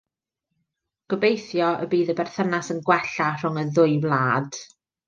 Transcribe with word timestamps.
Gobeithio 1.13 1.69
y 1.85 1.89
bydd 1.93 2.11
y 2.15 2.17
berthynas 2.23 2.73
yn 2.77 2.83
gwella 2.91 3.31
rhwng 3.39 3.65
y 3.67 3.71
ddwy 3.79 3.97
wlad. 4.09 4.65